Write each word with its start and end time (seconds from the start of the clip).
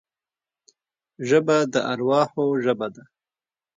ژبه 1.27 1.57
د 1.73 1.75
ارواحو 1.91 2.45
ژبه 2.63 2.87
ده 2.95 3.03